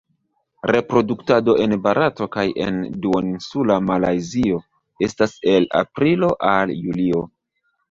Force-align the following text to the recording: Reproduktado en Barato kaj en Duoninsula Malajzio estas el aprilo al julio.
Reproduktado 0.75 1.53
en 1.65 1.75
Barato 1.83 2.27
kaj 2.37 2.45
en 2.69 2.79
Duoninsula 3.05 3.77
Malajzio 3.91 4.59
estas 5.11 5.39
el 5.55 5.71
aprilo 5.85 6.35
al 6.57 6.77
julio. 6.83 7.25